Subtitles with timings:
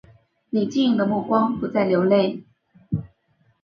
[0.49, 2.43] 你晶莹的目光不再流泪